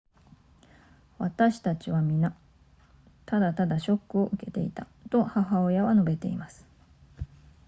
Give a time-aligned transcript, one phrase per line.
[1.19, 2.35] 私たちは皆
[3.27, 6.65] ただただショックを受けていたと母親は述べています